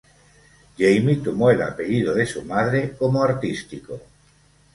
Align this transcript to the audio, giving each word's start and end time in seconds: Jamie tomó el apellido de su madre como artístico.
Jamie 0.79 1.17
tomó 1.17 1.51
el 1.51 1.61
apellido 1.61 2.15
de 2.15 2.25
su 2.25 2.41
madre 2.43 2.95
como 2.97 3.21
artístico. 3.23 3.99